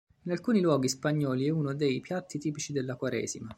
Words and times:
In 0.23 0.31
alcuni 0.31 0.61
luoghi 0.61 0.89
spagnoli 0.89 1.45
è 1.45 1.51
uno 1.51 1.75
dei 1.75 1.99
piatti 1.99 2.39
tipici 2.39 2.73
della 2.73 2.95
quaresima. 2.95 3.49